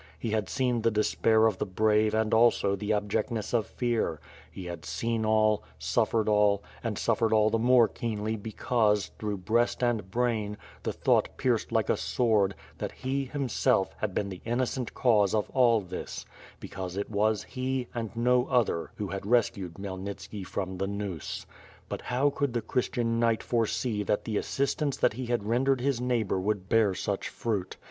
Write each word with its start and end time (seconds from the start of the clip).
He 0.17 0.31
had 0.31 0.49
seen 0.49 0.81
the 0.81 0.89
despair 0.89 1.45
of 1.45 1.59
the 1.59 1.65
brave 1.67 2.15
and 2.15 2.33
also 2.33 2.75
the 2.75 2.91
abjectness 2.91 3.53
of 3.53 3.67
fear— 3.67 4.19
he 4.51 4.65
had 4.65 4.83
seen 4.83 5.23
all, 5.25 5.61
suffered 5.77 6.27
all; 6.27 6.63
and 6.83 6.97
suffered 6.97 7.31
all 7.31 7.51
the 7.51 7.59
more 7.59 7.87
keenly 7.87 8.35
because, 8.35 9.11
through 9.19 9.37
breast 9.37 9.83
and 9.83 10.09
brain, 10.09 10.57
the 10.81 10.91
thought 10.91 11.29
pierced 11.37 11.71
like 11.71 11.87
a 11.87 11.95
sword, 11.95 12.55
that 12.79 12.91
he, 12.91 13.25
himself, 13.25 13.93
had 13.99 14.15
been 14.15 14.29
the 14.29 14.41
innocent 14.43 14.95
cause 14.95 15.35
of 15.35 15.51
all 15.51 15.81
this; 15.81 16.25
because 16.59 16.97
it 16.97 17.11
was 17.11 17.43
he, 17.43 17.87
and 17.93 18.15
no 18.15 18.47
other 18.47 18.89
who 18.95 19.09
had 19.09 19.27
rescued 19.27 19.75
Khmyel 19.75 20.01
nitski 20.01 20.43
from 20.43 20.79
the 20.79 20.87
noose. 20.87 21.45
But 21.89 22.01
how 22.01 22.31
could 22.31 22.53
the 22.53 22.63
Christian 22.63 23.19
knight 23.19 23.43
foresee 23.43 24.01
that 24.01 24.25
the 24.25 24.37
assistance 24.37 24.97
that 24.97 25.13
he 25.13 25.27
had 25.27 25.43
rendered 25.45 25.79
his 25.79 26.01
neighbor 26.01 26.39
v/ould 26.41 26.69
bear 26.69 26.95
such 26.95 27.29
fruit. 27.29 27.77